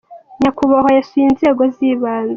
nyakubahwa 0.41 0.89
yasuye 0.97 1.25
inzego 1.27 1.61
z'ibanze. 1.75 2.29